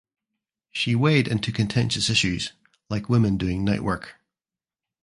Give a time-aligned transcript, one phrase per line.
[0.71, 2.53] She weighed into contentious issues
[2.89, 4.15] like women doing night work.